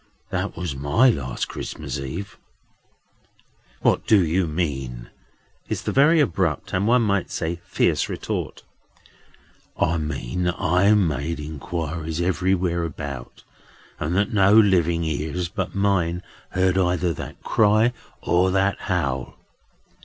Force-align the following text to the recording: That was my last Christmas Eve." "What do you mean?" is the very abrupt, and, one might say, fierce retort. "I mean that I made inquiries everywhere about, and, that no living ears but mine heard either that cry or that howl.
That 0.31 0.57
was 0.57 0.75
my 0.75 1.11
last 1.11 1.47
Christmas 1.47 1.99
Eve." 1.99 2.39
"What 3.83 4.07
do 4.07 4.25
you 4.25 4.47
mean?" 4.47 5.11
is 5.69 5.83
the 5.83 5.91
very 5.91 6.19
abrupt, 6.19 6.73
and, 6.73 6.87
one 6.87 7.03
might 7.03 7.29
say, 7.29 7.61
fierce 7.67 8.09
retort. 8.09 8.63
"I 9.79 9.99
mean 9.99 10.45
that 10.45 10.59
I 10.59 10.91
made 10.95 11.39
inquiries 11.39 12.19
everywhere 12.19 12.83
about, 12.83 13.43
and, 13.99 14.15
that 14.15 14.33
no 14.33 14.53
living 14.55 15.03
ears 15.03 15.49
but 15.49 15.75
mine 15.75 16.23
heard 16.49 16.79
either 16.79 17.13
that 17.13 17.43
cry 17.43 17.93
or 18.23 18.49
that 18.49 18.79
howl. 18.79 19.37